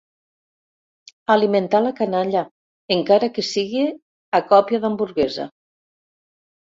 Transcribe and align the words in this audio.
Alimentar 1.33 1.81
la 1.87 1.91
canalla, 1.99 2.43
encara 2.97 3.31
que 3.37 3.47
sigui 3.51 3.87
a 4.39 4.43
còpia 4.55 4.81
d'hamburguesa. 4.87 5.47